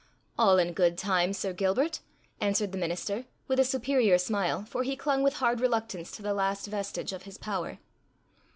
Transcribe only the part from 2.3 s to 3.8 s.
answered the minister, with a